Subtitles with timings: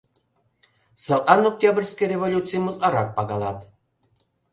[1.03, 3.59] Садлан Октябрьский революцийым утларак пагалат.